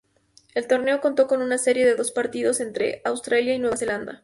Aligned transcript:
El 0.55 0.65
torneo 0.67 0.99
contó 0.99 1.27
con 1.27 1.43
una 1.43 1.59
serie 1.59 1.85
de 1.85 1.93
dos 1.93 2.09
partido 2.11 2.51
entre 2.59 3.03
Australia 3.05 3.53
y 3.53 3.59
Nueva 3.59 3.77
Zelanda. 3.77 4.19